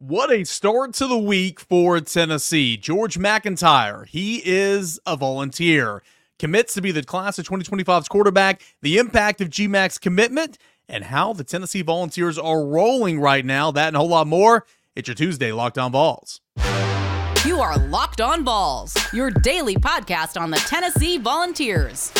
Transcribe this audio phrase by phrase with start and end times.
[0.00, 2.76] What a start to the week for Tennessee.
[2.76, 6.04] George MacIntyre, he is a volunteer,
[6.38, 10.56] commits to be the class of 2025's quarterback, the impact of GMAC's commitment,
[10.88, 13.72] and how the Tennessee Volunteers are rolling right now.
[13.72, 14.66] That and a whole lot more.
[14.94, 16.40] It's your Tuesday Locked On Vols.
[17.44, 22.12] You are Locked On Vols, your daily podcast on the Tennessee Volunteers.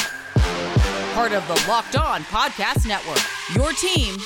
[1.15, 3.23] Part of the Locked On Podcast Network,
[3.55, 4.17] your team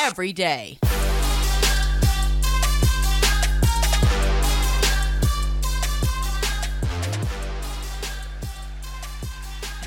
[0.00, 0.78] every day.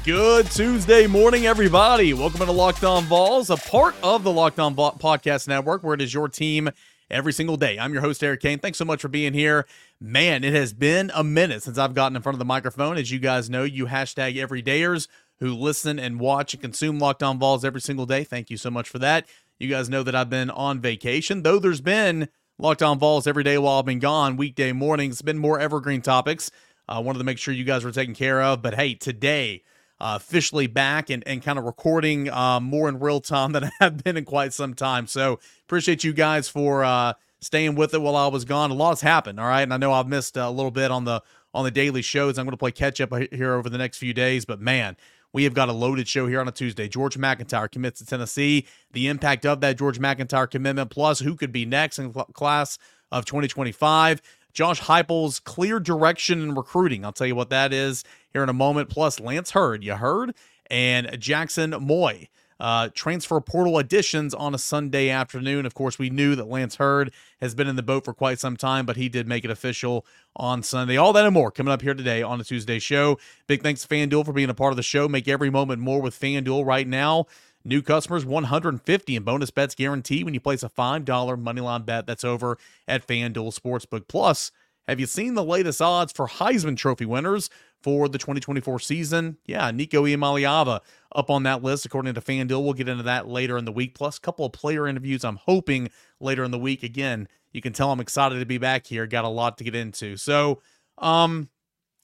[0.08, 2.14] Good Tuesday morning, everybody.
[2.14, 6.02] Welcome to Locked On Vols, a part of the Locked On Podcast Network, where it
[6.02, 6.70] is your team
[7.12, 7.78] every single day.
[7.78, 8.60] I'm your host, Eric Cain.
[8.60, 9.68] Thanks so much for being here.
[10.00, 12.96] Man, it has been a minute since I've gotten in front of the microphone.
[12.98, 15.10] As you guys know, you hashtag everydayers
[15.42, 18.24] who listen and watch and consume Locked On Vols every single day.
[18.24, 19.28] Thank you so much for that.
[19.60, 23.44] You guys know that I've been on vacation, though there's been Locked On Vols every
[23.44, 25.22] day while I've been gone, weekday mornings.
[25.22, 26.50] Been more evergreen topics.
[26.88, 28.62] I uh, wanted to make sure you guys were taken care of.
[28.62, 29.64] But hey, today,
[30.00, 33.72] uh, officially back and, and kind of recording uh, more in real time than I
[33.80, 35.08] have been in quite some time.
[35.08, 38.72] So appreciate you guys for uh, staying with it while I was gone.
[38.72, 41.22] A lot's happened, all right, and I know I've missed a little bit on the
[41.54, 42.38] on the daily shows.
[42.38, 44.98] I'm going to play catch up here over the next few days, but man.
[45.34, 46.88] We have got a loaded show here on a Tuesday.
[46.88, 48.66] George MacIntyre commits to Tennessee.
[48.94, 52.80] The impact of that George MacIntyre commitment, plus who could be next in class
[53.12, 54.22] of 2025.
[54.58, 57.06] Josh Heupel's clear direction in recruiting.
[57.06, 58.90] I'll tell you what that is here in a moment.
[58.90, 60.34] Plus, Lance Heard, you heard,
[60.72, 62.26] and Jaxson Moi.
[62.60, 65.68] Uh, transfer portal additions on a Sunday afternoon.
[65.68, 68.58] Of course, we knew that Lance Heard has been in the boat for quite some
[68.58, 70.98] time, but he did make it official on Sunday.
[70.98, 73.20] All that and more coming up here today on a Tuesday show.
[73.46, 75.08] Big thanks to FanDuel for being a part of the show.
[75.08, 77.28] Make every moment more with FanDuel right now.
[77.68, 82.24] New customers 150 in bonus bets guaranteed when you place a $5 moneyline bet that's
[82.24, 84.08] over at FanDuel Sportsbook.
[84.08, 84.54] Plus,
[84.88, 87.50] have you seen the latest odds for Heisman Trophy winners
[87.82, 89.36] for the 2024 season?
[89.46, 90.80] Yeah, Nico Iamaleava
[91.14, 92.64] up on that list according to FanDuel.
[92.64, 93.96] We'll get into that later in the week.
[93.96, 95.90] Plus, a couple of player interviews I'm hoping
[96.22, 96.84] later in the week.
[96.84, 99.06] Again, you can tell I'm excited to be back here.
[99.08, 100.16] Got a lot to get into.
[100.16, 100.62] So,
[101.00, 101.50] um,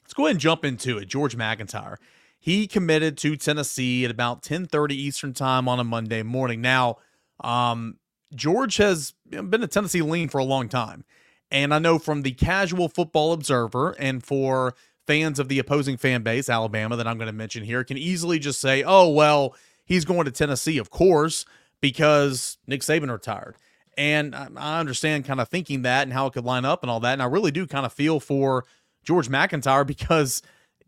[0.04, 1.08] let's go ahead and jump into it.
[1.08, 2.00] George MacIntyre.
[2.44, 6.60] He committed to Tennessee at about 10:30 Eastern time on a Monday morning.
[6.60, 6.98] Now,
[7.40, 8.00] um,
[8.36, 11.06] George has been a Tennessee lean for a long time.
[11.50, 14.76] And I know from the casual football observer and for
[15.08, 18.40] fans of the opposing fan base, Alabama, that I'm going to mention here, can easily
[18.40, 19.56] just say, oh, well,
[19.86, 21.46] he's going to Tennessee, of course,
[21.80, 23.56] because Nick Saban retired.
[23.98, 27.00] And I understand kind of thinking that and how it could line up and all
[27.00, 27.14] that.
[27.14, 28.66] And I really do kind of feel for
[29.02, 30.42] George MacIntyre because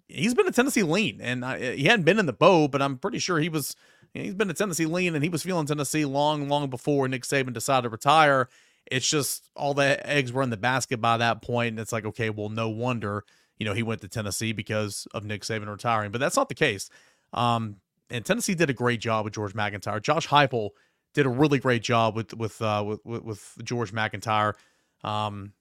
[0.08, 2.98] he's been a Tennessee lean, and I, he hadn't been in the bow, but I'm
[2.98, 3.76] pretty sure he was.
[4.14, 7.54] He's been a Tennessee lean, and he was feeling Tennessee long, long before Nick Saban
[7.54, 8.48] decided to retire.
[8.86, 12.06] It's just all the eggs were in the basket by that point, and it's like,
[12.06, 13.26] okay, well, no wonder
[13.58, 16.56] you know he went to Tennessee because of Nick Saban retiring, but that's not the
[16.56, 16.90] case.
[17.34, 17.78] Um,
[18.10, 20.00] and Tennessee did a great job with George MacIntyre.
[20.00, 20.72] Josh Heupel
[21.14, 24.56] did a really great job with with uh, with, with George MacIntyre.
[25.04, 25.54] Um,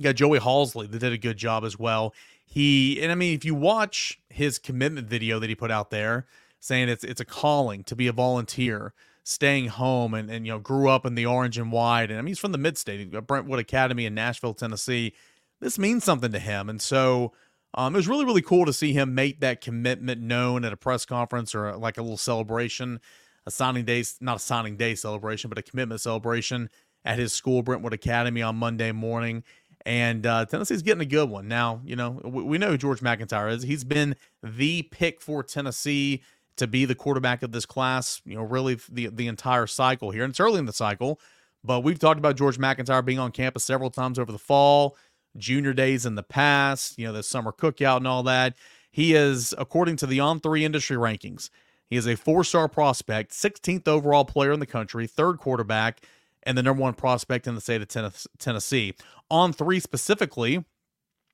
[0.00, 2.14] got Joey Halzle that did a good job as well.
[2.44, 6.26] He and I mean, if you watch his commitment video that he put out there,
[6.60, 8.94] saying it's it's a calling to be a volunteer,
[9.24, 12.22] staying home, and and you know grew up in the orange and white, and I
[12.22, 15.14] mean he's from the mid state, Brentwood Academy in Nashville, Tennessee.
[15.60, 17.32] This means something to him, and so
[17.74, 20.76] um, it was really really cool to see him make that commitment known at a
[20.76, 23.00] press conference or like a little celebration,
[23.46, 26.68] a signing day, not a signing day celebration, but a commitment celebration
[27.04, 29.42] at his school, Brentwood Academy, on Monday morning
[29.84, 31.48] and uh, Tennessee's getting a good one.
[31.48, 33.62] Now, you know, we, we know who George MacIntyre is.
[33.62, 36.22] He's been the pick for Tennessee
[36.56, 40.24] to be the quarterback of this class, you know, really the, the entire cycle here.
[40.24, 41.18] And it's early in the cycle,
[41.64, 44.96] but we've talked about George MacIntyre being on campus several times over the fall,
[45.36, 48.54] junior days in the past, you know, the summer cookout and all that.
[48.90, 51.48] He is, according to the On Three industry rankings,
[51.88, 56.02] he is a four star prospect, 16th overall player in the country, third quarterback
[56.44, 58.94] and the number one prospect in the state of Tennessee.
[59.30, 60.64] On three specifically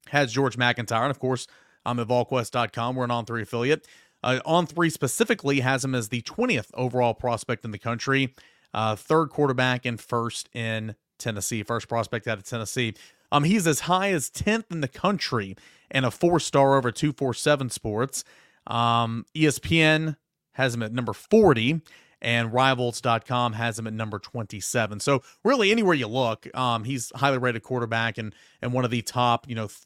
[0.08, 1.02] has George MacIntyre.
[1.02, 1.46] And of course,
[1.84, 2.96] I'm at VolQuest.com.
[2.96, 3.86] We're an On three affiliate.
[4.22, 8.34] Uh, on three specifically has him as the 20th overall prospect in the country,
[8.74, 12.94] uh, third quarterback and first in Tennessee, first prospect out of Tennessee.
[13.30, 15.56] Um, he's as high as 10th in the country
[15.90, 18.24] and a four star over 247 sports.
[18.66, 20.16] Um, ESPN
[20.52, 21.80] has him at number 40
[22.20, 25.00] and rivals.com has him at number 27.
[25.00, 29.02] So really anywhere you look, um, he's highly rated quarterback and and one of the
[29.02, 29.80] top, you know, th-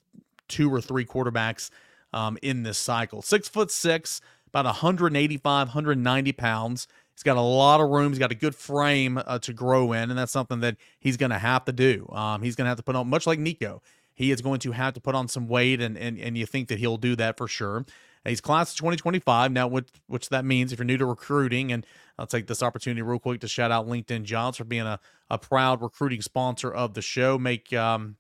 [0.49, 1.71] two or three quarterbacks
[2.13, 3.23] um, in this cycle.
[3.23, 8.09] Six foot six, about 185, 190 pounds, He's got a lot of room.
[8.11, 11.31] He's got a good frame uh, to grow in, and that's something that he's going
[11.31, 12.09] to have to do.
[12.11, 13.83] Um, he's going to have to put on, much like Nico,
[14.15, 16.69] he is going to have to put on some weight, and and, and you think
[16.69, 17.85] that he'll do that for sure.
[18.25, 21.87] He's class of 2025 now, which which that means if you're new to recruiting, and
[22.19, 25.39] I'll take this opportunity real quick to shout out LinkedIn Jobs for being a, a
[25.39, 27.39] proud recruiting sponsor of the show.
[27.39, 28.17] Make um,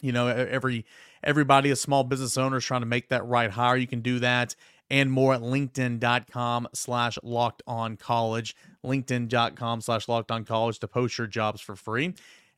[0.00, 0.86] you know every
[1.24, 3.76] everybody a small business owner is trying to make that right hire.
[3.76, 4.54] You can do that
[4.92, 8.54] and more at linkedin.com slash locked on college
[8.84, 12.14] linkedin.com slash locked on college to post your jobs for free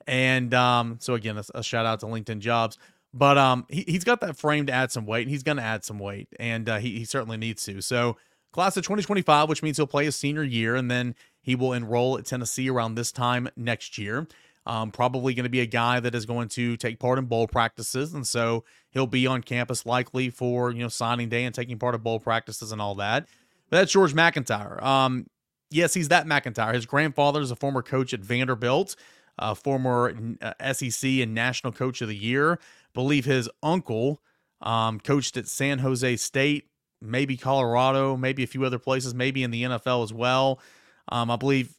[0.06, 2.76] and um, so again a, a, shout out to linkedin jobs
[3.16, 5.62] but um, he, he's got that frame to add some weight and he's going to
[5.62, 8.16] add some weight and uh, he, he certainly needs to so
[8.52, 12.18] class of 2025 which means he'll play his senior year and then he will enroll
[12.18, 14.26] at tennessee around this time next year
[14.66, 17.46] um, probably going to be a guy that is going to take part in bowl
[17.46, 21.78] practices, and so he'll be on campus likely for you know signing day and taking
[21.78, 23.28] part of bowl practices and all that.
[23.68, 24.82] But that's George MacIntyre.
[24.82, 25.26] Um,
[25.70, 26.72] yes, he's that MacIntyre.
[26.72, 28.96] His grandfather is a former coach at Vanderbilt,
[29.38, 32.58] a former uh, SEC and National Coach of the Year.
[32.94, 34.20] Believe his uncle
[34.60, 36.68] um, coached at San Jose State,
[37.02, 40.60] maybe Colorado, maybe a few other places, maybe in the NFL as well.
[41.08, 41.76] Um, I believe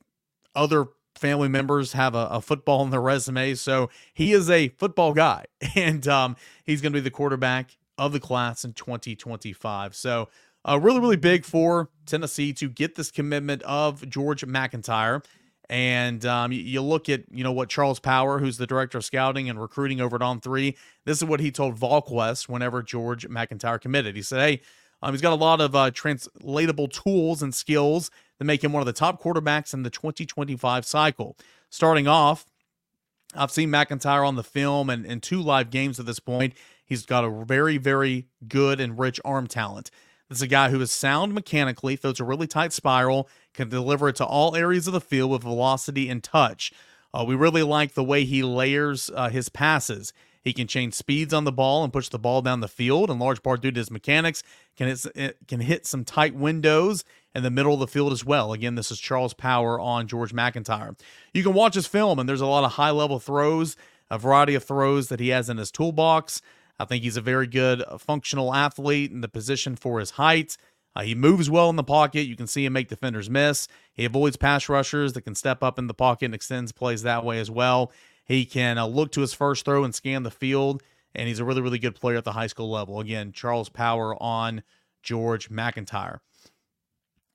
[0.54, 3.56] other family members have a, a, football on their resume.
[3.56, 5.46] So he is a football guy,
[5.76, 9.96] and um, he's going to be the quarterback of the class in 2025.
[9.96, 10.30] So
[10.68, 15.22] uh, really, really big for Tennessee to get this commitment of George MacIntyre.
[15.70, 19.50] And um, you, look at you know what Charles Power, who's the director of scouting
[19.50, 23.80] and recruiting over at On Three, this is what he told VolQuest whenever George MacIntyre
[23.80, 24.16] committed.
[24.16, 24.62] He said, "Hey,
[25.02, 28.82] um, he's got a lot of uh, translatable tools and skills that make him one
[28.82, 31.38] of the top quarterbacks in the 2025 cycle.
[31.70, 32.46] Starting off,
[33.36, 36.54] I've seen MacIntyre on the film and, in two live games at this point.
[36.86, 39.92] He's got a very, very good and rich arm talent.
[40.30, 44.10] This is a guy who is sound mechanically, throws a really tight spiral, can deliver
[44.10, 46.74] it to all areas of the field with velocity and touch.
[47.14, 50.14] Uh, we really like the way he layers uh, his passes.
[50.42, 53.18] He can change speeds on the ball and push the ball down the field, in
[53.18, 54.44] large part due to his mechanics.
[54.78, 58.54] Can hit, can hit some tight windows in the middle of the field as well.
[58.54, 60.96] Again, this is Charles Power on George MacIntyre.
[61.34, 63.76] You can watch his film, and there's a lot of high level throws,
[64.12, 66.42] a variety of throws that he has in his toolbox.
[66.80, 70.58] I think he's a very good uh, functional athlete in the position for his height.
[70.96, 72.28] Uh, he moves well in the pocket.
[72.28, 73.68] You can see him make defenders miss.
[73.94, 77.26] He avoids pass rushers that can step up in the pocket and extends plays that
[77.26, 77.92] way as well.
[78.24, 80.82] He can uh, look to his first throw and scan the field,
[81.14, 83.00] and he's a really, really good player at the high school level.
[83.00, 84.64] Again, Charles Power on
[85.04, 86.22] George MacIntyre.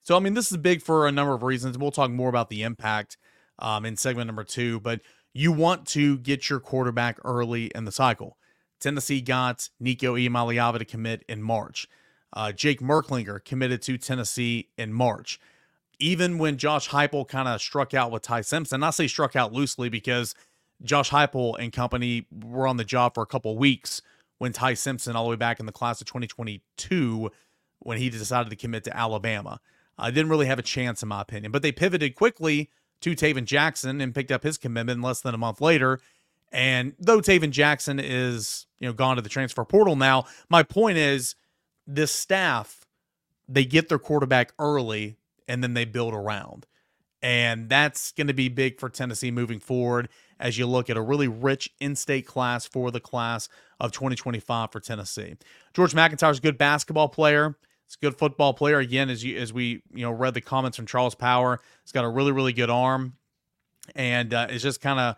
[0.03, 1.79] So, I mean, this is big for a number of reasons.
[1.79, 3.19] We'll talk more about the impact
[3.59, 5.01] um, in segment number two, but
[5.33, 8.37] you want to get your quarterback early in the cycle.
[8.81, 11.87] Tennessee got Nico Iamaleava to commit in March.
[12.33, 15.39] Uh, Jake Merklinger committed to Tennessee in March
[16.01, 19.53] even when Josh Heupel kind of struck out with Ty Simpson, I say struck out
[19.53, 20.35] loosely because
[20.83, 24.01] Josh Heupel and company were on the job for a couple weeks
[24.39, 27.31] when Ty Simpson, all the way back in the class of 2022,
[27.81, 29.61] when he decided to commit to Alabama.
[29.99, 32.71] Uh, didn't really have a chance, in my opinion, but they pivoted quickly
[33.03, 36.01] to Tayven Jackson and picked up his commitment less than a month later.
[36.53, 40.99] And though Tayven Jackson is, you know, gone to the transfer portal now, my point
[40.99, 41.35] is
[41.87, 42.87] this staff,
[43.49, 45.17] they get their quarterback early
[45.47, 46.67] and then they build around.
[47.23, 50.09] And that's going to be big for Tennessee moving forward
[50.39, 54.81] as you look at a really rich in-state class for the class of 2025 for
[54.81, 55.37] Tennessee.
[55.75, 57.57] George MacIntyre's a good basketball player.
[57.87, 58.79] He's a good football player.
[58.79, 62.05] Again, as you as we you know read the comments from Charles Power, he's got
[62.05, 63.15] a really really good arm,
[63.95, 65.17] and uh, is just kind of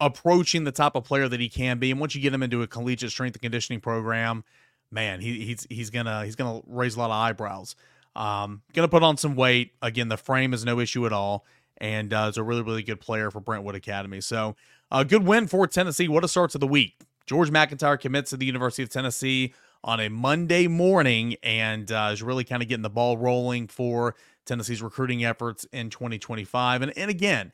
[0.00, 1.90] approaching the type of player that he can be.
[1.90, 4.44] And once you get him into a collegiate strength and conditioning program,
[4.90, 7.76] man, he, he's he's gonna he's gonna raise a lot of eyebrows.
[8.14, 9.72] Um, gonna put on some weight.
[9.82, 11.44] Again, the frame is no issue at all
[11.78, 14.20] and uh, is a really, really good player for Brentwood Academy.
[14.20, 14.56] So,
[14.90, 16.08] a uh, good win for Tennessee.
[16.08, 17.00] What a start to the week.
[17.26, 22.22] George MacIntyre commits to the University of Tennessee on a Monday morning and uh, is
[22.22, 26.82] really kind of getting the ball rolling for Tennessee's recruiting efforts in 2025.
[26.82, 27.52] And, and again,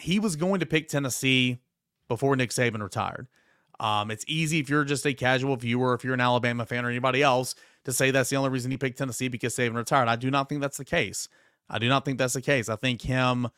[0.00, 1.58] he was going to pick Tennessee
[2.08, 3.28] before Nick Saban retired.
[3.78, 6.90] Um, it's easy if you're just a casual viewer, if you're an Alabama fan or
[6.90, 7.54] anybody else,
[7.84, 10.08] to say that's the only reason he picked Tennessee because Saban retired.
[10.08, 11.28] I do not think that's the case.
[11.68, 12.68] I do not think that's the case.
[12.68, 13.48] I think him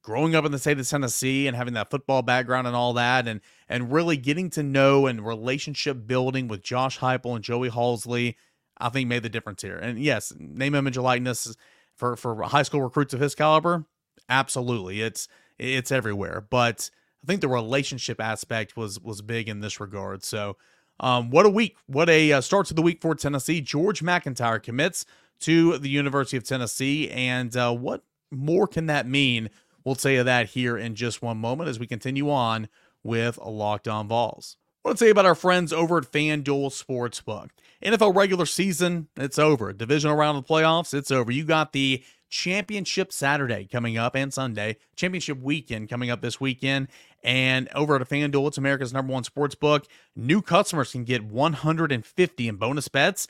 [0.00, 3.26] growing up in the state of Tennessee and having that football background and all that,
[3.26, 8.36] and and really getting to know and relationship building with Josh Heupel and Joey Halzle,
[8.78, 9.76] I think made the difference here.
[9.76, 11.56] And yes, name, image, likeness
[11.96, 13.84] for for high school recruits of his caliber,
[14.28, 16.46] absolutely, it's it's everywhere.
[16.48, 16.90] But
[17.22, 20.24] I think the relationship aspect was was big in this regard.
[20.24, 20.56] So,
[21.00, 21.76] um, what a week!
[21.86, 23.60] What a uh, start to the week for Tennessee.
[23.60, 25.06] George MacIntyre commits
[25.40, 27.10] to the University of Tennessee.
[27.10, 29.50] And uh, what more can that mean?
[29.84, 32.68] We'll tell you that here in just one moment as we continue on
[33.04, 34.56] with Locked On Vols.
[34.84, 37.50] I want to tell you about our friends over at FanDuel Sportsbook.
[37.84, 39.72] NFL regular season, it's over.
[39.72, 41.30] Divisional round of the playoffs, it's over.
[41.30, 46.88] You got the championship Saturday coming up and Sunday, championship weekend coming up this weekend.
[47.22, 49.86] And over at FanDuel, it's America's number one sports book.
[50.14, 53.26] New customers can get 150 in bonus bets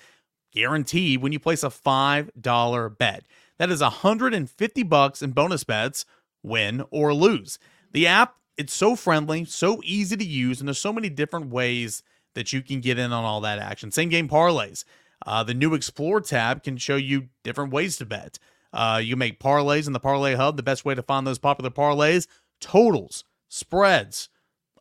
[0.52, 3.24] guaranteed when you place a $5 bet.
[3.58, 6.04] That is 150 bucks in bonus bets,
[6.42, 7.58] win or lose.
[7.92, 12.02] The app, it's so friendly, so easy to use, and there's so many different ways
[12.34, 13.90] that you can get in on all that action.
[13.90, 14.84] Same game parlays.
[15.24, 18.38] Uh, the new Explore tab can show you different ways to bet.
[18.72, 20.56] Uh, you make parlays in the Parlay Hub.
[20.56, 22.26] The best way to find those popular parlays,
[22.60, 24.28] totals, spreads,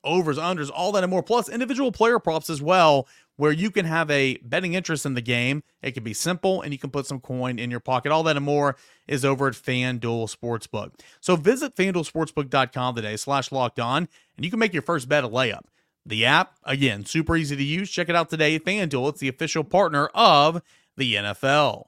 [0.04, 3.86] overs, unders, all that and more, plus individual player props as well, where you can
[3.86, 5.64] have a betting interest in the game.
[5.82, 8.12] It can be simple and you can put some coin in your pocket.
[8.12, 8.78] All that and more
[9.08, 10.92] is over at FanDuel Sportsbook.
[11.20, 15.30] So visit fanduelsportsbook.com today slash locked on and you can make your first bet a
[15.30, 15.64] layup.
[16.06, 17.90] The app, again, super easy to use.
[17.90, 18.60] Check it out today.
[18.60, 20.62] FanDuel, it's the official partner of
[20.96, 21.86] the NFL.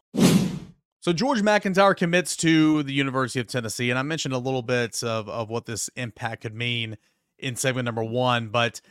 [1.08, 5.02] So George MacIntyre commits to the University of Tennessee, and I mentioned a little bit
[5.06, 6.98] of, of what this impact could mean
[7.40, 8.82] in segment number one, but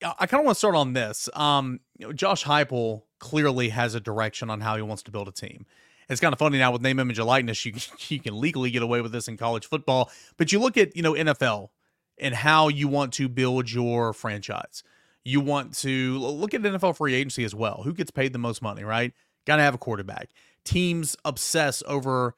[0.00, 1.28] I kind of want to start on this.
[1.34, 5.26] Um, you know, Josh Heupel clearly has a direction on how he wants to build
[5.26, 5.66] a team.
[6.08, 7.66] It's kind of funny now with name, image, and likeness.
[7.66, 7.72] You
[8.10, 11.02] you can legally get away with this in college football, but you look at you
[11.02, 11.70] know NFL
[12.16, 14.84] and how you want to build your franchise.
[15.24, 17.82] You want to look at NFL free agency as well.
[17.82, 19.12] Who gets paid the most money, right?
[19.46, 20.28] Got to have a quarterback
[20.66, 22.34] teams obsess over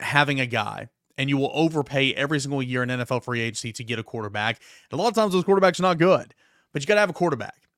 [0.00, 0.88] having a guy
[1.18, 4.58] and you will overpay every single year in NFL free agency to get a quarterback.
[4.90, 6.34] And a lot of times those quarterbacks are not good,
[6.72, 7.68] but you got to have a quarterback.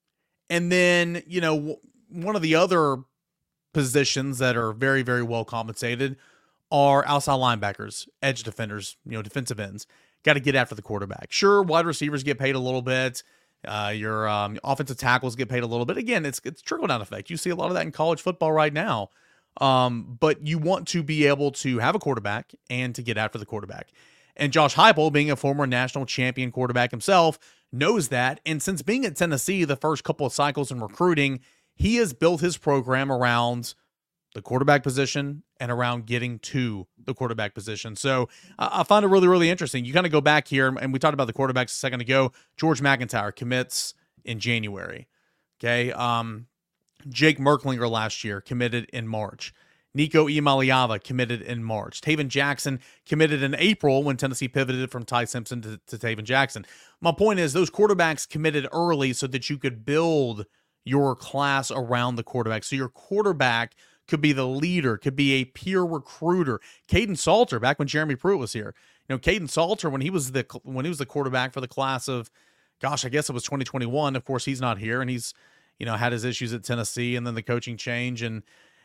[0.49, 2.99] And then, you know, one of the other
[3.75, 6.17] positions that are very, very well compensated
[6.71, 9.87] are outside linebackers, edge defenders, you know, defensive ends.
[10.23, 11.33] Got to get after the quarterback.
[11.33, 13.25] Sure, wide receivers get paid a little bit.
[13.67, 15.97] Uh, your um, offensive tackles get paid a little bit.
[15.97, 17.29] Again, it's it's trickle down effect.
[17.29, 19.11] You see a lot of that in college football right now.
[19.61, 23.39] Um, but you want to be able to have a quarterback and to get after
[23.39, 23.91] the quarterback.
[24.37, 27.39] And Josh Heupel, being a former national champion quarterback himself,
[27.71, 28.41] knows that.
[28.47, 31.41] And since being at Tennessee the first couple of cycles in recruiting,
[31.75, 33.75] he has built his program around
[34.35, 37.95] the quarterback position and around getting to the quarterback position.
[37.95, 38.29] So
[38.59, 39.85] I find it really, really interesting.
[39.85, 42.33] You kind of go back here, and we talked about the quarterbacks a second ago.
[42.57, 43.93] George MacIntyre commits
[44.25, 45.09] in January.
[45.61, 45.93] Okay.
[45.93, 46.47] Um,
[47.09, 49.55] Jake Merklinger last year committed in March.
[49.95, 52.01] Nico Iamaleava committed in March.
[52.01, 56.65] Tayven Jackson committed in April when Tennessee pivoted from Ty Simpson to, to Tayven Jackson.
[57.01, 60.47] My point is, those quarterbacks committed early so that you could build
[60.85, 62.65] your class around the quarterback.
[62.65, 63.75] So your quarterback
[64.09, 66.61] could be the leader, could be a peer recruiter.
[66.89, 68.75] Kaidon Salter, back when Jeremy Pruitt was here,
[69.09, 71.69] you know, Kaidon Salter when he was the when he was the quarterback for the
[71.69, 72.31] class of,
[72.81, 74.17] gosh, I guess it was 2021.
[74.17, 75.35] Of course, he's not here, and he's
[75.79, 78.43] you know, had his issues at Tennessee and then the coaching change and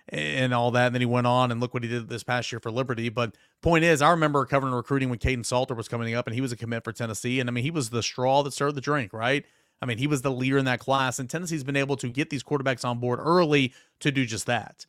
[0.09, 0.87] and all that.
[0.87, 3.09] And then he went on and look what he did this past year for Liberty.
[3.09, 6.41] But point is, I remember covering recruiting when Kaidon Salter was coming up and he
[6.41, 7.39] was a commit for Tennessee.
[7.39, 9.45] And I mean, he was the straw that stirred the drink, right?
[9.81, 11.19] I mean, he was the leader in that class.
[11.19, 14.85] And Tennessee's been able to get these quarterbacks on board early to do just that.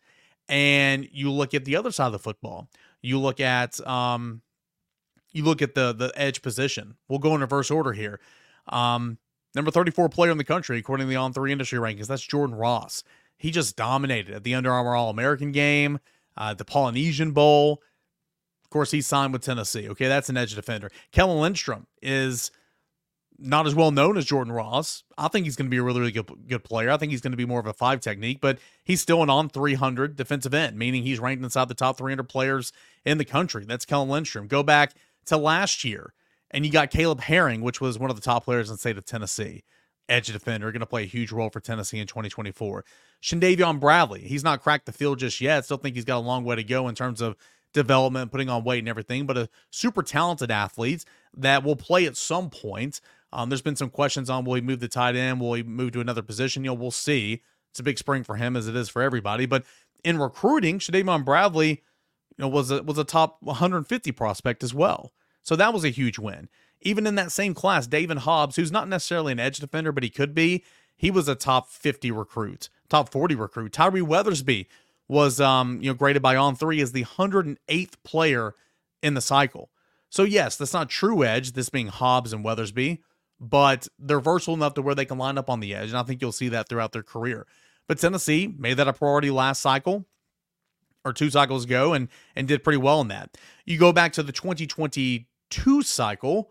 [0.48, 2.68] And you look at the other side of the football.
[3.02, 4.42] You look at um,
[5.32, 6.96] you look at the the edge position.
[7.08, 8.18] We'll go in reverse order here.
[8.66, 9.18] Um,
[9.58, 12.06] Number 34 player in the country, according to the On 3 industry rankings.
[12.06, 13.02] That's Jordan Ross.
[13.36, 15.98] He just dominated at the Under Armour All American game,
[16.36, 17.82] uh, the Polynesian Bowl.
[18.62, 19.88] Of course, he signed with Tennessee.
[19.88, 20.92] Okay, that's an edge defender.
[21.10, 22.52] Kellen Lindstrom is
[23.36, 25.02] not as well known as Jordan Ross.
[25.18, 26.92] I think he's going to be a really, really good, good player.
[26.92, 29.30] I think he's going to be more of a five technique, but he's still an
[29.30, 32.72] on 300 defensive end, meaning he's ranked inside the top 300 players
[33.04, 33.64] in the country.
[33.64, 34.46] That's Kellen Lindstrom.
[34.46, 34.94] Go back
[35.26, 36.12] to last year.
[36.50, 38.98] And you got Caleb Herring, which was one of the top players in the state
[38.98, 39.64] of Tennessee.
[40.08, 42.84] Edge defender, going to play a huge role for Tennessee in 2024.
[43.22, 45.66] Shandavion Bradley, he's not cracked the field just yet.
[45.66, 47.36] Still think he's got a long way to go in terms of
[47.74, 51.04] development, putting on weight and everything, but a super talented athlete
[51.36, 53.00] that will play at some point.
[53.32, 55.40] Um, there's been some questions on will he move the tight end?
[55.40, 56.64] Will he move to another position?
[56.64, 57.42] You know, we'll see.
[57.70, 59.44] It's a big spring for him as it is for everybody.
[59.44, 59.64] But
[60.04, 61.76] in recruiting, Shandavion Bradley, you
[62.38, 65.12] know, was a was a top 150 prospect as well.
[65.48, 66.50] So that was a huge win.
[66.82, 70.10] Even in that same class, Daevin Hobbs, who's not necessarily an edge defender, but he
[70.10, 70.62] could be,
[70.94, 73.72] he was a top 50 recruit, top 40 recruit.
[73.72, 74.66] Tyree Weathersby
[75.08, 78.56] was um, you know, graded by On 3 as the 108th player
[79.02, 79.70] in the cycle.
[80.10, 82.98] So yes, that's not true edge, this being Hobbs and Weathersby,
[83.40, 86.02] but they're versatile enough to where they can line up on the edge, and I
[86.02, 87.46] think you'll see that throughout their career.
[87.86, 90.04] But Tennessee made that a priority last cycle
[91.06, 93.38] or two cycles ago and and did pretty well in that.
[93.64, 94.32] You go back to the
[95.50, 96.50] 2022 cycle,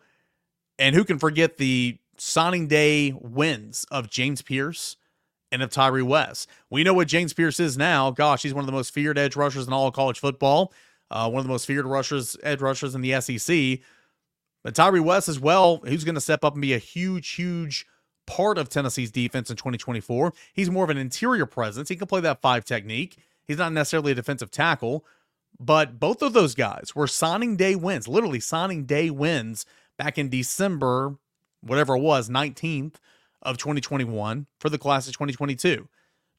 [0.79, 4.97] and who can forget the signing day wins of James Pearce
[5.51, 6.49] and of Tyree West?
[6.69, 8.11] We know what James Pearce is now.
[8.11, 10.73] Gosh, he's one of the most feared edge rushers in all of college football.
[11.09, 13.79] Uh, one of the most feared rushers, edge rushers in the SEC.
[14.63, 17.85] But Tyree West as well, who's going to step up and be a huge, huge
[18.25, 20.33] part of Tennessee's defense in 2024.
[20.53, 21.87] He's more of an interior presence.
[21.87, 23.17] He can play that five technique.
[23.45, 25.05] He's not necessarily a defensive tackle,
[25.59, 29.65] but both of those guys were signing day wins, literally signing day wins
[29.97, 31.15] back in December,
[31.61, 32.95] whatever it was, 19th
[33.41, 35.87] of 2021 for the class of 2022.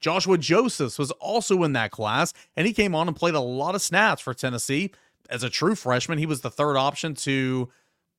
[0.00, 3.74] Joshua Josephs was also in that class, and he came on and played a lot
[3.74, 4.92] of snaps for Tennessee
[5.28, 6.18] as a true freshman.
[6.18, 7.68] He was the third option to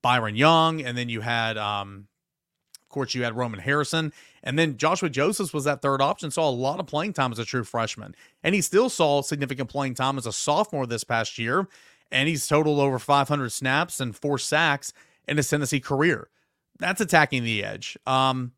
[0.02, 2.08] Byron Young, and then you had um,
[2.90, 6.32] of course, you had Roman Harrison, and then Joshua Josephs was that third option.
[6.32, 9.70] Saw a lot of playing time as a true freshman, and he still saw significant
[9.70, 11.68] playing time as a sophomore this past year.
[12.12, 14.92] And he's totaled over 500 snaps and four sacks
[15.28, 16.30] in his Tennessee career.
[16.80, 17.96] That's attacking the edge.
[18.08, 18.54] Um,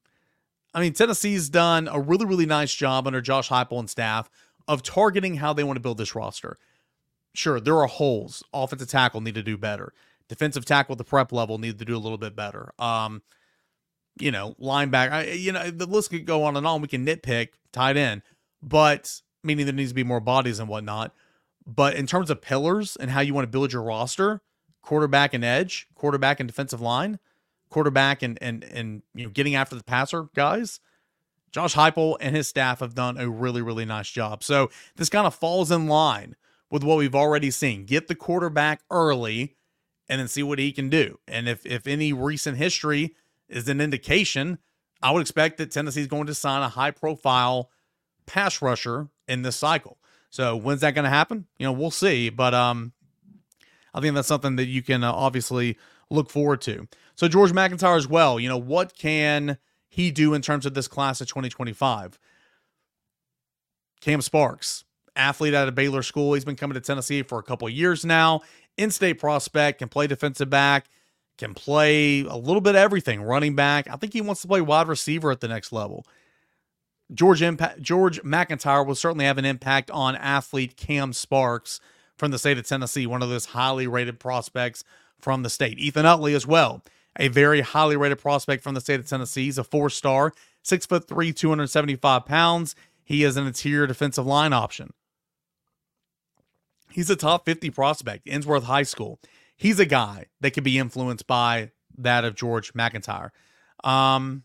[0.73, 4.29] I mean, Tennessee's done a really, really nice job under Josh Heupel and staff
[4.65, 6.57] of targeting how they want to build this roster.
[7.33, 8.43] Sure, there are holes.
[8.53, 9.91] Offensive tackle need to do better.
[10.29, 12.71] Defensive tackle at the prep level need to do a little bit better.
[12.79, 13.21] Um,
[14.19, 15.39] you know, linebacker.
[15.39, 16.81] You know, the list could go on and on.
[16.81, 18.21] We can nitpick tight end,
[18.61, 21.13] but meaning there needs to be more bodies and whatnot.
[21.65, 24.41] But in terms of pillars and how you want to build your roster,
[24.81, 27.19] quarterback and edge, quarterback and defensive line,
[27.69, 30.79] quarterback and and and you know getting after the passer guys.
[31.51, 34.43] Josh Heupel and his staff have done a really really nice job.
[34.43, 36.35] So this kind of falls in line
[36.69, 37.85] with what we've already seen.
[37.85, 39.55] Get the quarterback early
[40.07, 41.19] and then see what he can do.
[41.27, 43.15] And if if any recent history
[43.51, 44.57] is an indication.
[45.03, 47.69] I would expect that Tennessee is going to sign a high profile
[48.25, 49.97] pass rusher in this cycle.
[50.29, 51.45] So when's that going to happen?
[51.59, 52.29] You know, we'll see.
[52.29, 52.93] But um,
[53.93, 55.77] I think that's something that you can uh, obviously
[56.09, 56.87] look forward to.
[57.15, 58.39] So George MacIntyre as well.
[58.39, 59.57] You know, what can
[59.89, 62.17] he do in terms of this class of 2025?
[63.99, 64.85] Cam Sparks,
[65.15, 66.33] athlete out of Baylor School.
[66.33, 68.41] He's been coming to Tennessee for a couple years now.
[68.77, 70.87] In-state prospect, can play defensive back
[71.41, 73.89] can play a little bit of everything, running back.
[73.89, 76.05] I think he wants to play wide receiver at the next level.
[77.11, 81.81] George impact, George MacIntyre will certainly have an impact on athlete Cam Sparks
[82.15, 84.83] from the state of Tennessee, one of those highly rated prospects
[85.19, 85.79] from the state.
[85.79, 86.83] Ethan Utley as well,
[87.17, 89.45] a very highly rated prospect from the state of Tennessee.
[89.45, 92.75] He's a four star, six foot three, 275 pounds.
[93.03, 94.93] He is an interior defensive line option.
[96.91, 99.19] He's a top 50 prospect, Ensworth High School
[99.61, 101.69] he's a guy that could be influenced by
[101.99, 103.31] that of George MacIntyre.
[103.83, 104.41] Um,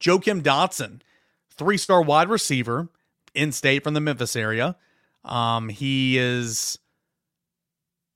[0.00, 1.02] Joakim Dotson,
[1.50, 2.88] three star wide receiver
[3.34, 4.76] in state from the Memphis area.
[5.22, 6.78] Um, he is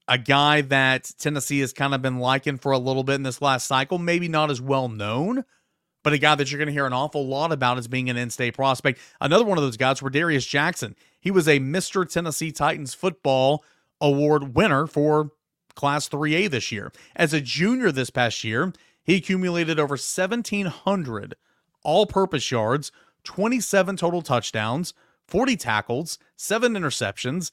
[0.07, 3.39] a guy that Tennessee has kind of been liking for a little bit in this
[3.39, 3.99] last cycle.
[3.99, 5.45] Maybe not as well known,
[6.03, 8.17] but a guy that you're going to hear an awful lot about as being an
[8.17, 8.99] in state prospect.
[9.21, 10.95] Another one of those guys were Darius Jackson.
[11.19, 12.09] He was a Mr.
[12.09, 13.63] Tennessee Titans football
[14.01, 15.31] award winner for
[15.77, 16.91] Class 3A this year.
[17.15, 21.35] As a junior this past year, he accumulated over 1,700
[21.83, 22.91] all purpose yards,
[23.23, 24.93] 27 total touchdowns,
[25.27, 27.51] 40 tackles, seven interceptions.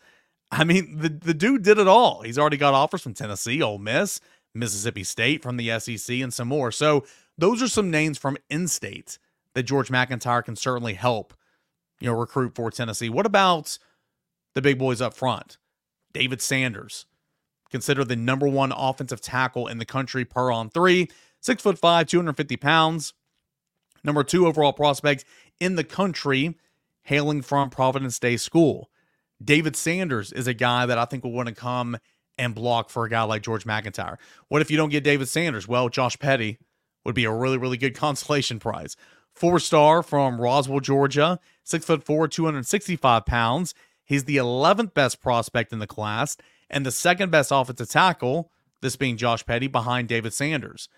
[0.50, 2.22] I mean, the, the dude did it all.
[2.22, 4.20] He's already got offers from Tennessee, Ole Miss,
[4.54, 6.72] Mississippi State, from the SEC, and some more.
[6.72, 7.04] So,
[7.36, 9.18] those are some names from in state
[9.54, 11.34] that George MacIntyre can certainly help,
[12.00, 13.08] you know, recruit for Tennessee.
[13.08, 13.78] What about
[14.54, 15.58] the big boys up front?
[16.12, 17.06] David Sanders,
[17.74, 21.08] considered the number one offensive tackle in the country per on three.
[21.40, 23.14] Six foot five, 250 pounds.
[24.04, 25.24] Number two overall prospect
[25.58, 26.56] in the country,
[27.02, 28.90] hailing from Providence Day School.
[29.42, 31.98] David Sanders is a guy that I think will want to come
[32.38, 34.20] and block for a guy like George MacIntyre.
[34.46, 35.66] What if you don't get David Sanders?
[35.66, 36.58] Well, Josh Petty
[37.04, 38.96] would be a really, really good consolation prize.
[39.34, 43.74] Four star from Roswell, Georgia, six foot four, 265 pounds.
[44.04, 46.36] He's the 11th best prospect in the class
[46.74, 48.50] and the second best offensive tackle,
[48.82, 50.88] this being Josh Petty, behind David Sanders.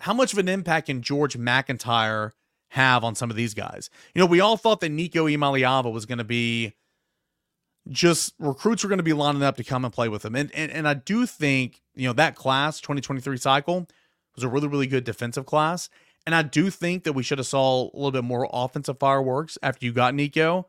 [0.00, 2.34] How much of an impact can George MacIntyre
[2.68, 3.88] have on some of these guys?
[4.14, 6.74] You know, we all thought that Nico Iamaleava was going to be
[7.88, 10.36] just recruits were going to be lining up to come and play with him.
[10.36, 13.88] And, and and I do think, you know, that class 2023 cycle
[14.36, 15.88] was a really, really good defensive class.
[16.26, 19.56] And I do think that we should have saw a little bit more offensive fireworks
[19.62, 20.68] after you got Nico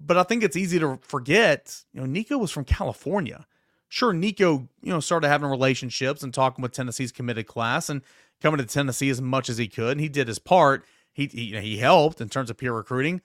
[0.00, 3.46] but I think it's easy to forget, you know, Nico was from California.
[3.88, 8.02] Sure, Nico, you know, started having relationships and talking with Tennessee's committed class and
[8.40, 9.92] coming to Tennessee as much as he could.
[9.92, 10.84] And he did his part.
[11.12, 13.20] He, he, he helped in terms of peer recruiting,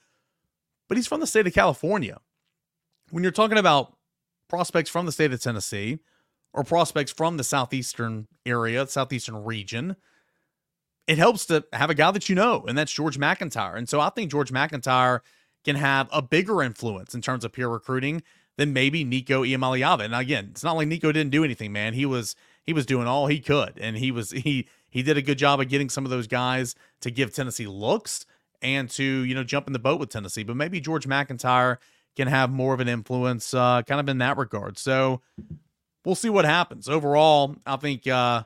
[0.88, 2.20] but he's from the state of California.
[3.12, 3.96] when you're talking about
[4.50, 6.00] prospects from the state of Tennessee
[6.54, 9.96] or prospects from the southeastern area, southeastern region,
[11.08, 13.76] it helps to have a guy that you know, and that's George MacIntyre.
[13.76, 15.22] And so I think George MacIntyre
[15.66, 18.24] can have a bigger influence in terms of peer recruiting
[18.58, 20.06] than maybe Nico Iamaleava.
[20.06, 21.94] And again, it's not like Nico didn't do anything, man.
[21.94, 25.22] He was he was doing all he could, and he was he he did a
[25.22, 28.26] good job of getting some of those guys to give Tennessee looks
[28.62, 30.44] and to you know jump in the boat with Tennessee.
[30.44, 31.80] But maybe George MacIntyre
[32.16, 34.78] can have more of an influence, uh, kind of in that regard.
[34.78, 35.22] So
[36.06, 36.88] we'll see what happens.
[36.88, 38.44] Overall, I think, uh,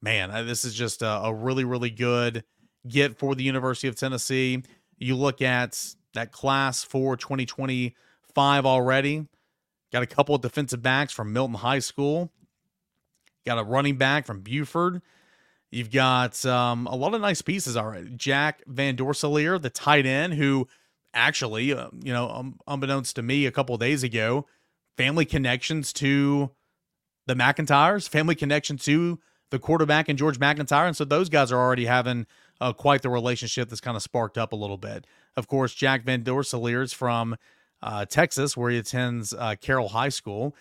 [0.00, 2.44] man, this is just a, a really really good
[2.88, 4.62] get for the University of Tennessee.
[4.98, 9.26] You look at that class for 2025 already.
[9.92, 12.30] Got a couple of defensive backs from Milton High School.
[13.44, 15.02] Got a running back from Buford.
[15.70, 18.10] You've got um, a lot of nice pieces already.
[18.10, 20.68] Jack Van Dorselaer, the tight end, who
[21.14, 24.46] actually, uh, you know, um, unbeknownst to me a couple days ago,
[24.96, 26.50] family connections to
[27.26, 29.20] the MacIntyres, family connection to
[29.50, 30.86] the quarterback and George MacIntyre.
[30.86, 32.26] And so those guys are already having
[32.60, 35.06] uh, quite the relationship that's kind of sparked up a little bit.
[35.36, 37.36] Of course, Jack Van Dorselaer's from
[37.82, 40.54] uh, Texas, where he attends uh, Carroll High School.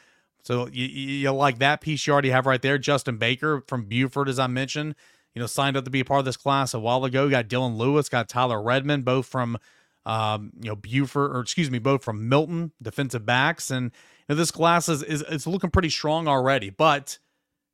[0.43, 2.77] So you, you like that piece you already have right there.
[2.77, 4.95] Justin Baker from Buford, as I mentioned,
[5.36, 7.25] you know, signed up to be a part of this class a while ago.
[7.25, 9.58] You got Dylan Lewis, got Tyler Redmond, both from
[10.05, 13.69] um, you know, Buford, or excuse me, both from Milton, defensive backs.
[13.69, 13.91] And
[14.27, 17.19] you know, this class is, is it's looking pretty strong already, but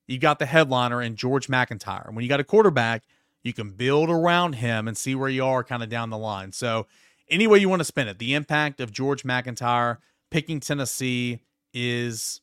[0.08, 2.10] you got the headliner in George MacIntyre.
[2.12, 3.03] When you got a quarterback,
[3.45, 6.51] you can build around him and see where you are kind of down the line.
[6.51, 6.88] So
[7.29, 9.99] any way you want to spin it, the impact of George MacIntyre
[10.31, 12.41] picking Tennessee is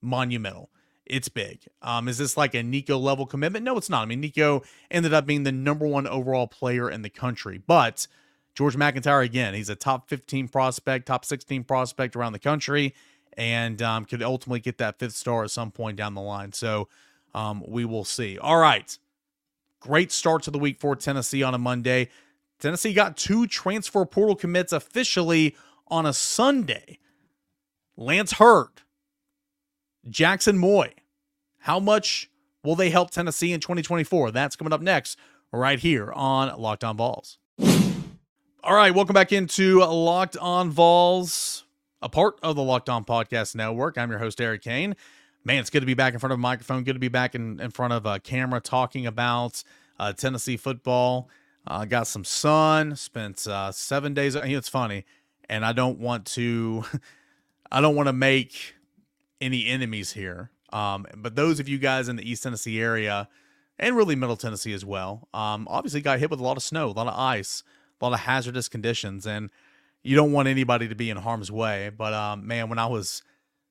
[0.00, 0.70] monumental.
[1.04, 1.62] It's big.
[1.82, 3.64] Um, is this like a Nico level commitment?
[3.64, 4.02] No, it's not.
[4.02, 8.06] I mean, Nico ended up being the number one overall player in the country, but
[8.54, 12.94] George MacIntyre again, he's a top 15 prospect, top 16 prospect around the country,
[13.36, 16.52] and um, could ultimately get that fifth star at some point down the line.
[16.52, 16.88] So
[17.34, 18.38] um, we will see.
[18.38, 18.96] All right.
[19.80, 22.08] Great start to the week for Tennessee on a Monday.
[22.58, 25.54] Tennessee got two transfer portal commits officially
[25.86, 26.98] on a Sunday.
[27.96, 28.82] Lance Heard,
[30.08, 30.88] Jaxson Moi.
[31.60, 32.30] How much
[32.64, 34.30] will they help Tennessee in 2024?
[34.32, 35.18] That's coming up next,
[35.52, 37.38] right here on Locked On Vols.
[38.64, 41.64] All right, welcome back into Locked On Vols,
[42.02, 43.96] a part of the Locked On Podcast Network.
[43.96, 44.96] I'm your host, Eric Cain.
[45.48, 46.84] Man, it's good to be back in front of a microphone.
[46.84, 49.64] Good to be back in, in front of a camera talking about
[49.98, 51.30] uh, Tennessee football.
[51.66, 52.94] Uh, got some sun.
[52.96, 54.34] Spent uh, seven days.
[54.34, 55.06] It's funny,
[55.48, 56.84] and I don't want to.
[57.72, 58.74] I don't want to make
[59.40, 60.50] any enemies here.
[60.70, 63.26] Um, but those of you guys in the East Tennessee area,
[63.78, 66.88] and really Middle Tennessee as well, um, obviously got hit with a lot of snow,
[66.88, 67.62] a lot of ice,
[67.98, 69.48] a lot of hazardous conditions, and
[70.02, 71.88] you don't want anybody to be in harm's way.
[71.88, 73.22] But um, man, when I was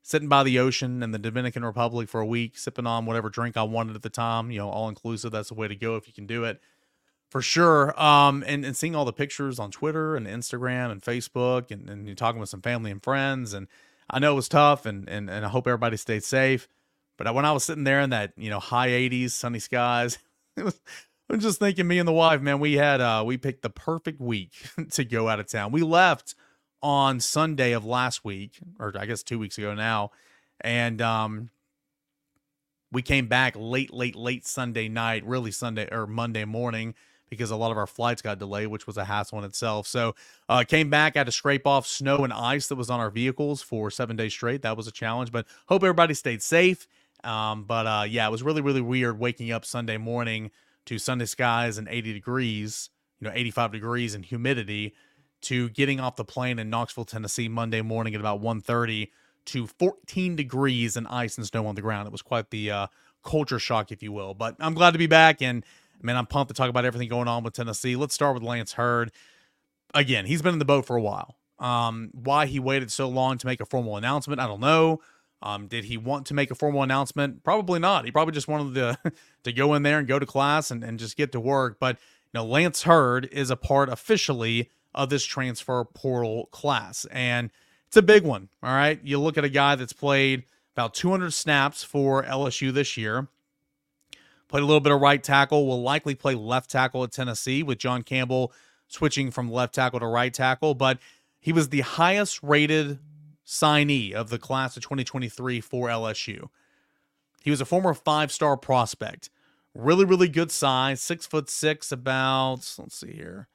[0.08, 3.58] sitting by the ocean in the Dominican Republic for a week, sipping on whatever drink
[3.58, 6.08] I wanted at the time, you know, all inclusive, that's the way to go if
[6.08, 6.62] you can do it
[7.30, 7.94] for sure.
[8.02, 12.18] Um, and, and seeing all the pictures on Twitter and Instagram and Facebook and, and
[12.18, 13.52] talking with some family and friends.
[13.52, 13.68] And
[14.10, 16.70] I know it was tough and, and, and I hope everybody stayed safe.
[17.18, 20.20] But when I was sitting there in that, you know, high 80s, sunny skies,
[20.56, 20.80] it was,
[21.30, 24.22] I'm just thinking me and the wife, man, we had, uh, we picked the perfect
[24.22, 24.54] week
[24.92, 25.74] to go out of town.
[25.74, 26.34] We left
[26.82, 30.12] on Sunday of last week, or I guess two weeks ago now.
[30.62, 31.50] And, um,
[32.92, 36.96] we came back late, late, late Sunday night, really Sunday or Monday morning
[37.30, 39.88] because a lot of our flights got delayed, which was a hassle in itself.
[39.88, 40.16] So
[40.48, 43.62] uh, came back, had to scrape off snow and ice that was on our vehicles
[43.62, 44.62] for seven days straight.
[44.62, 46.88] That was a challenge, but hope everybody stayed safe.
[47.24, 50.52] Um, but uh, yeah, it was really, really weird waking up Sunday morning
[50.86, 54.94] to Sunday skies and 80 degrees, you know, 85 degrees and humidity
[55.42, 59.10] to getting off the plane in Knoxville, Tennessee Monday morning at about 1.30
[59.46, 62.08] to 14 degrees and ice and snow on the ground.
[62.08, 62.88] It was quite the uh,
[63.24, 64.34] culture shock, if you will.
[64.34, 65.66] But I'm glad to be back and–
[66.02, 67.96] Man, I'm pumped to talk about everything going on with Tennessee.
[67.96, 69.12] Let's start with Lance Heard.
[69.94, 71.38] Again, he's been in the boat for a while.
[71.60, 75.02] Um, why he waited so long to make a formal announcement, I don't know.
[75.42, 77.44] Um, did he want to make a formal announcement?
[77.44, 78.06] Probably not.
[78.06, 81.00] He probably just wanted to to go in there and go to class and, and
[81.00, 81.78] just get to work.
[81.80, 81.98] But
[82.34, 87.52] you know, Lance Heard is a part officially of this transfer portal class, and
[87.86, 88.50] it's a big one.
[88.62, 90.44] All right, you look at a guy that's played
[90.76, 93.28] about 200 snaps for LSU this year.
[94.48, 95.68] Played a little bit of right tackle.
[95.68, 98.52] Will likely play left tackle at Tennessee with John Campbell
[98.88, 100.74] switching from left tackle to right tackle.
[100.74, 101.00] But
[101.40, 103.00] he was the highest rated
[103.46, 106.50] signee of the class of 2023 for LSU.
[107.44, 109.30] He was a former five star prospect.
[109.74, 111.02] Really, really good size.
[111.02, 113.48] Six foot six, about, let's see here.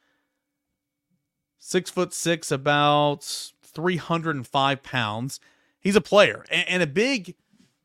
[1.64, 5.38] Six foot six, about 305 pounds.
[5.78, 6.44] He's a player.
[6.50, 7.36] And, and a big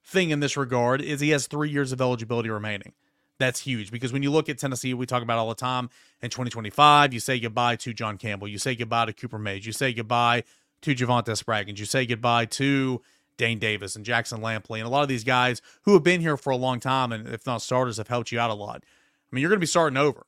[0.03, 2.93] thing in this regard is he has three years of eligibility remaining.
[3.37, 5.91] That's huge because when you look at Tennessee, we talk about all the time
[6.23, 9.71] in 2025, you say goodbye to John Campbell, you say goodbye to Cooper Mays, you
[9.71, 10.43] say goodbye
[10.81, 13.03] to Javante Spraggins, you say goodbye to
[13.37, 16.35] Dane Davis and Jackson Lampley, and a lot of these guys who have been here
[16.35, 18.83] for a long time and if not starters have helped you out a lot.
[19.31, 20.25] I mean, you're going to be starting over.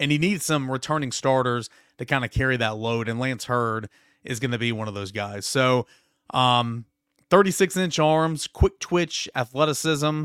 [0.00, 3.08] And he needs some returning starters to kind of carry that load.
[3.08, 3.88] And Lance Heard
[4.24, 5.46] is going to be one of those guys.
[5.46, 5.86] So,
[6.30, 6.84] um,
[7.30, 10.24] 36 inch arms, quick twitch, athleticism.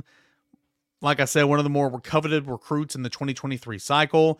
[1.01, 4.39] Like I said, one of the more coveted recruits in the 2023 cycle.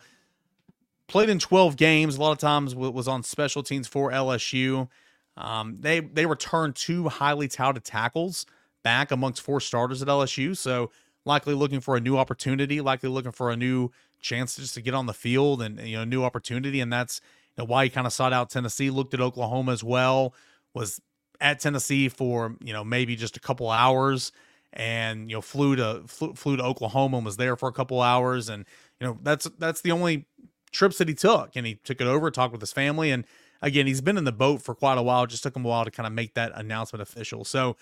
[1.08, 2.16] Played in 12 games.
[2.16, 4.88] A lot of times was on special teams for LSU.
[5.36, 8.46] Um, they they returned two highly touted tackles
[8.82, 10.56] back amongst four starters at LSU.
[10.56, 10.90] So
[11.24, 13.90] likely looking for a new opportunity, likely looking for a new
[14.22, 16.80] chance just to get on the field and you know new opportunity.
[16.80, 17.20] And that's
[17.56, 18.90] you know, why he kind of sought out Tennessee.
[18.90, 20.34] Looked at Oklahoma as well.
[20.74, 21.00] Was
[21.40, 24.32] at Tennessee for you know maybe just a couple hours,
[24.72, 28.00] and you know flew to flew, flew to Oklahoma and was there for a couple
[28.00, 28.48] hours.
[28.48, 28.64] And
[29.00, 30.26] you know that's that's the only
[30.70, 33.24] trips that he took, and he took it over, talked with his family, and
[33.60, 35.26] again he's been in the boat for quite a while.
[35.26, 37.44] Just took him a while to kind of make that announcement official.
[37.44, 37.76] So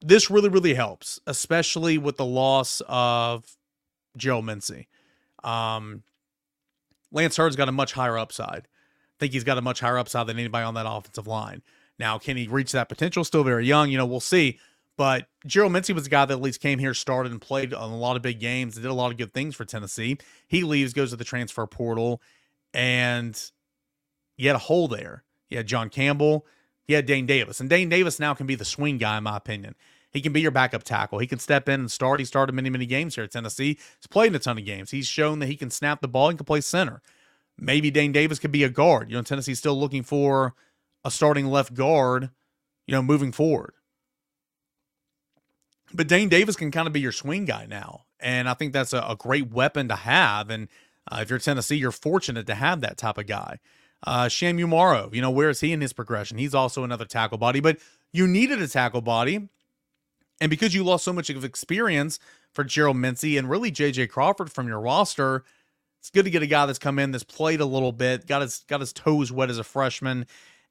[0.00, 3.56] this really, really helps, especially with the loss of
[4.16, 4.88] Joe Mincey.
[5.44, 6.02] Um,
[7.12, 8.68] Lance Heard's got a much higher upside.
[8.68, 11.62] I think he's got a much higher upside than anybody on that offensive line.
[11.98, 13.24] Now, can he reach that potential?
[13.24, 14.58] Still very young, you know, we'll see.
[14.96, 17.90] But Gerald Mincey was a guy that at least came here, started and played on
[17.90, 20.18] a lot of big games, and did a lot of good things for Tennessee.
[20.46, 22.20] He leaves, goes to the transfer portal,
[22.74, 23.40] and
[24.36, 25.24] you had a hole there.
[25.48, 26.46] You had John Campbell,
[26.84, 27.60] he had Dane Davis.
[27.60, 29.74] And Dane Davis now can be the swing guy, in my opinion.
[30.12, 31.18] He can be your backup tackle.
[31.18, 32.20] He can step in and start.
[32.20, 33.78] He started many, many games here at Tennessee.
[33.98, 34.90] He's played in a ton of games.
[34.90, 37.00] He's shown that he can snap the ball and can play center.
[37.56, 39.10] Maybe Dane Davis could be a guard.
[39.10, 40.54] You know, Tennessee's still looking for
[41.04, 42.30] a starting left guard,
[42.86, 43.74] you know, moving forward.
[45.92, 48.04] But Dane Davis can kind of be your swing guy now.
[48.18, 50.50] And I think that's a, a great weapon to have.
[50.50, 50.68] And
[51.10, 53.58] uh, if you're Tennessee, you're fortunate to have that type of guy.
[54.06, 56.38] Uh, Shamu Maro, you know, where is he in his progression?
[56.38, 57.78] He's also another tackle body, but
[58.12, 59.48] you needed a tackle body.
[60.40, 62.18] And because you lost so much of experience
[62.52, 65.44] for Gerald Mincey and really JJ Crawford from your roster,
[65.98, 68.42] it's good to get a guy that's come in that's played a little bit, got
[68.42, 70.26] his got his toes wet as a freshman,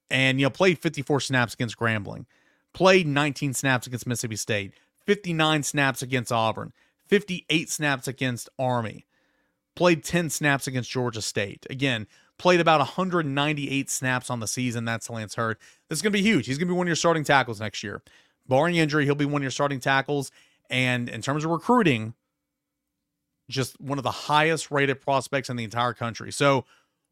[0.10, 2.26] and you know, played 54 snaps against Grambling,
[2.74, 4.74] played 19 snaps against Mississippi State,
[5.06, 6.74] 59 snaps against Auburn,
[7.08, 9.06] 58 snaps against Army,
[9.76, 11.68] played 10 snaps against Georgia State.
[11.70, 12.08] Again,
[12.40, 14.86] played about 198 snaps on the season.
[14.86, 15.58] That's Lance Heard.
[15.90, 16.48] This is going to be huge.
[16.48, 18.02] He's going to be one of your starting tackles next year.
[18.50, 20.32] Barring injury, he'll be one of your starting tackles.
[20.70, 22.16] And in terms of recruiting,
[23.50, 26.32] just one of the highest rated prospects in the entire country.
[26.32, 26.66] So,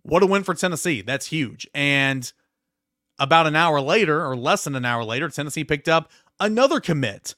[0.04, 1.02] what a win for Tennessee.
[1.02, 1.68] That's huge.
[1.74, 2.32] And
[3.20, 7.36] about an hour later, or less than an hour later, Tennessee picked up another commit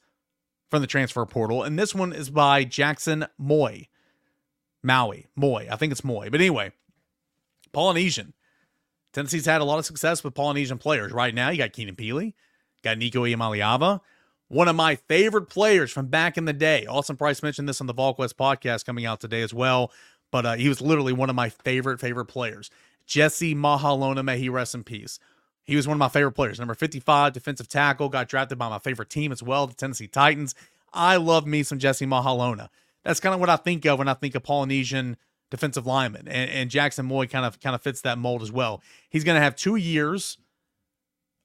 [0.70, 1.62] from the transfer portal.
[1.62, 3.82] And this one is by Jaxson Moi.
[4.82, 5.26] Maui.
[5.36, 5.68] Moy.
[5.70, 6.28] I think it's Moy.
[6.30, 6.72] But anyway,
[7.72, 8.34] Polynesian.
[9.12, 11.12] Tennessee's had a lot of success with Polynesian players.
[11.12, 12.34] Right now, you got Keenan Pili,
[12.82, 14.00] got Nico Iamaleava,
[14.48, 16.86] one of my favorite players from back in the day.
[16.86, 19.92] Austin Price mentioned this on the VolQuest podcast coming out today as well,
[20.30, 22.70] but uh, he was literally one of my favorite, favorite players.
[23.06, 25.18] Jesse Mahelona, may he rest in peace.
[25.64, 26.58] He was one of my favorite players.
[26.58, 30.54] Number 55, defensive tackle, got drafted by my favorite team as well, the Tennessee Titans.
[30.92, 32.68] I love me some Jesse Mahelona.
[33.04, 35.16] That's kind of what I think of when I think of Polynesian
[35.50, 38.82] defensive lineman, and, and Jaxson Moi kind of kind of fits that mold as well.
[39.08, 40.38] He's going to have two years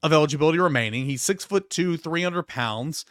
[0.06, 1.06] of eligibility remaining.
[1.06, 3.06] He's six foot two, three hundred pounds.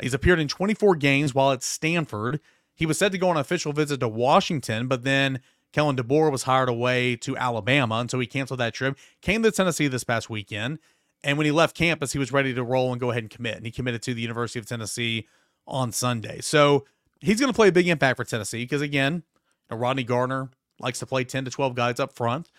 [0.00, 2.40] He's appeared in 24 games while at Stanford.
[2.74, 5.40] He was said to go on an official visit to Washington, but then
[5.74, 8.98] Kalen DeBoer was hired away to Alabama, and so he canceled that trip.
[9.20, 10.78] Came to Tennessee this past weekend,
[11.22, 13.56] and when he left campus, he was ready to roll and go ahead and commit.
[13.56, 15.28] And he committed to the University of Tennessee
[15.66, 16.40] on Sunday.
[16.40, 16.86] So
[17.20, 19.22] he's going to play a big impact for Tennessee because, again,
[19.70, 22.50] now, Rodney Garner likes to play 10 to 12 guys up front,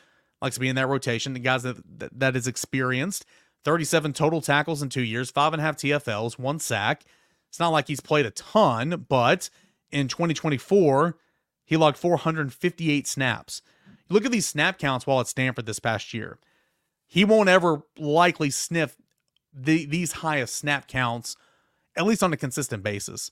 [0.42, 1.34] likes to be in that rotation.
[1.34, 1.78] The guys that,
[2.20, 3.26] that is experienced.
[3.64, 7.04] 37 total tackles in two years, five and a half TFLs, one sack.
[7.50, 9.50] It's not like he's played a ton, but
[9.92, 11.18] in 2024,
[11.66, 13.62] he logged 458 snaps.
[14.10, 16.40] Look at these snap counts while at Stanford this past year.
[17.08, 18.96] He won't ever likely sniff
[19.54, 21.36] the, these highest snap counts,
[21.96, 23.32] at least on a consistent basis.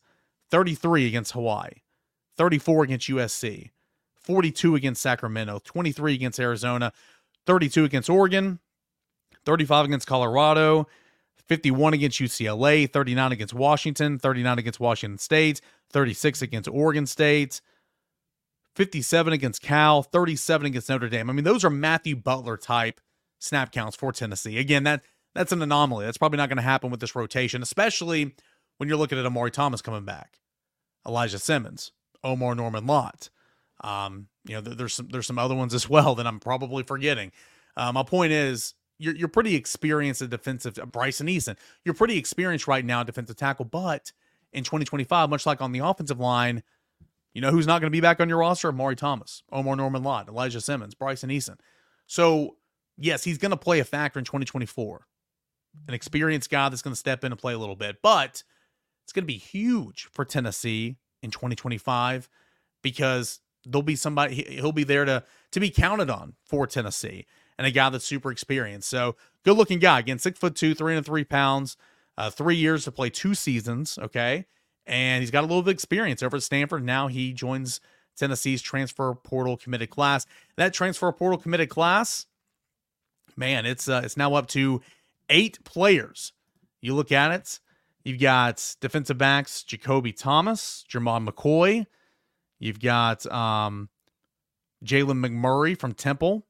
[0.52, 1.82] 33 against Hawaii,
[2.38, 3.70] 34 against USC,
[4.16, 6.92] 42 against Sacramento, 23 against Arizona,
[7.46, 8.60] 32 against Oregon,
[9.46, 10.88] 35 against Colorado,
[11.48, 17.62] 51 against UCLA, 39 against Washington, 39 against Washington State, 36 against Oregon State,
[18.76, 21.30] 57 against Cal, 37 against Notre Dame.
[21.30, 23.02] I mean, those are Matthew Butler type
[23.40, 24.58] snap counts for Tennessee.
[24.58, 26.06] Again, that that's an anomaly.
[26.06, 28.36] That's probably not going to happen with this rotation, especially
[28.78, 30.40] when you're looking at Omari Thomas coming back,
[31.06, 31.92] Elijah Simmons,
[32.24, 33.30] Omar Norman Lott.
[33.82, 37.32] Um, you know, there's some there's some other ones as well that I'm probably forgetting.
[37.78, 40.78] Uh, my point is, you're you're pretty experienced at defensive.
[40.78, 44.12] Uh, Bryson Eason, you're pretty experienced right now at defensive tackle, but
[44.54, 46.62] in 2025, much like on the offensive line,
[47.34, 48.70] you know who's not going to be back on your roster?
[48.70, 51.58] Omari Thomas, Omarr Norman-Lott, Elijah Simmons, Bryson Eason.
[52.06, 52.58] So
[52.98, 55.06] yes, he's going to play a factor in 2024.
[55.88, 58.44] An experienced guy that's going to step in and play a little bit, but
[59.04, 62.28] it's going to be huge for Tennessee in 2025
[62.82, 67.26] because there'll be somebody he'll be there to to be counted on for Tennessee
[67.60, 68.90] and a guy that's super experienced.
[68.90, 71.78] So good looking guy again, six foot two, three and three pounds,
[72.18, 74.00] uh, three years to play two seasons.
[74.02, 74.48] Okay,
[74.88, 76.84] and he's got a little bit of experience over at Stanford.
[76.84, 77.80] Now he joins
[78.18, 80.26] Tennessee's transfer portal committed class.
[80.58, 82.26] That transfer portal committed class,
[83.38, 84.82] man, it's uh, it's now up to
[85.30, 86.34] eight players.
[86.82, 87.60] You look at it.
[88.04, 91.86] You've got defensive backs Jacoby Thomas, Jermod McCoy,
[92.60, 93.90] You've got um,
[94.84, 96.46] Jalen McMurray from Temple,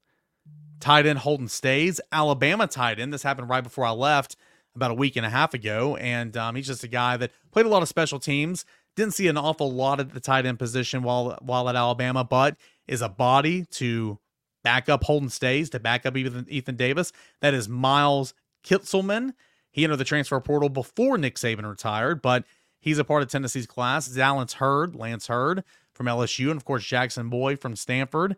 [0.80, 3.14] tight end Holden Staes, Alabama tight end.
[3.14, 4.36] This happened right before I left
[4.76, 7.66] about a week and a half ago, and um, he's just a guy that played
[7.66, 8.66] a lot of special teams.
[8.96, 12.58] Didn't see an awful lot at the tight end position while while at Alabama, but
[12.88, 14.20] is a body to
[14.64, 17.12] back up Holden Staes, to back up Ethan, Ethan Davis.
[17.42, 19.34] That is Miles Kitselman.
[19.72, 22.44] He entered the transfer portal before Nick Saban retired, but
[22.80, 24.10] he's a part of Tennessee's class.
[24.10, 25.64] Zalance Heard, Lance Heard
[25.94, 28.36] from LSU, and of course Jaxson Moi from Stanford,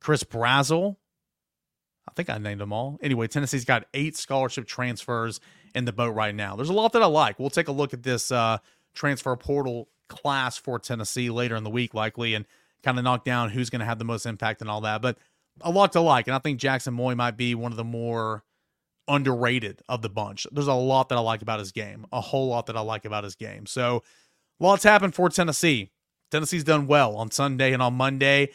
[0.00, 0.96] Chris Brazzell.
[2.08, 2.98] I think I named them all.
[3.02, 5.40] Anyway, Tennessee's got eight scholarship transfers
[5.74, 6.56] in the boat right now.
[6.56, 7.38] There's a lot that I like.
[7.38, 8.58] We'll take a look at this uh,
[8.94, 12.44] transfer portal class for Tennessee later in the week, likely, and
[12.82, 15.00] kind of knock down who's going to have the most impact and all that.
[15.02, 15.18] But
[15.60, 18.44] a lot to like, and I think Jaxson Moi might be one of the more
[19.08, 20.46] underrated of the bunch.
[20.52, 23.04] There's a lot that I like about his game, a whole lot that I like
[23.04, 23.66] about his game.
[23.66, 24.02] So,
[24.60, 25.90] lots happened for Tennessee.
[26.30, 28.50] Tennessee's done well on Sunday and on Monday.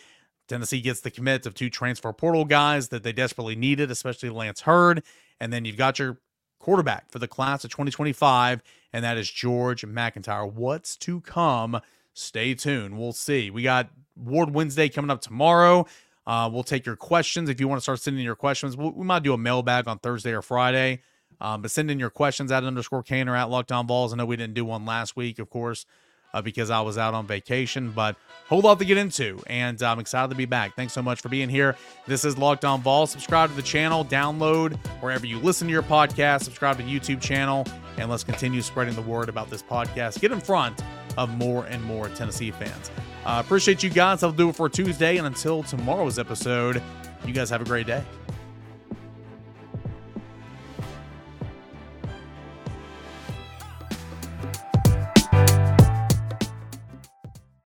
[0.50, 4.62] Tennessee gets the commits of two transfer portal guys that they desperately needed, especially Lance
[4.62, 5.04] Heard.
[5.40, 6.18] And then you've got your
[6.60, 10.46] quarterback for the class of 2025, and that is George MacIntyre.
[10.46, 11.80] What's to come?
[12.14, 12.98] Stay tuned.
[12.98, 13.50] We'll see.
[13.50, 15.86] We got Ward Wednesday coming up tomorrow.
[16.28, 17.50] Uh, we'll take your questions.
[17.50, 20.00] If you want to start sending your questions, we, we might do a mailbag on
[20.00, 21.02] Thursday or Friday.
[21.42, 24.12] Um, but send in your questions at underscore Kane or at Locked On Vols.
[24.12, 25.86] I know we didn't do one last week, of course
[26.34, 27.92] uh, because I was out on vacation.
[27.92, 28.16] But
[28.48, 30.76] whole lot to get into, and I'm excited to be back.
[30.76, 31.76] Thanks so much for being here.
[32.08, 33.08] This is Locked On Vol.
[33.08, 37.22] Subscribe to the channel, download wherever you listen to your podcast, subscribe to the YouTube
[37.22, 37.66] channel,
[37.98, 40.20] and let's continue spreading the word about this podcast.
[40.20, 40.82] Get in front
[41.18, 42.92] of more and more Tennessee fans.
[43.26, 44.24] Uh, appreciate you guys.
[44.24, 45.18] I'll do it for Tuesday.
[45.18, 46.82] And until tomorrow's episode,
[47.26, 48.04] you guys have a great day.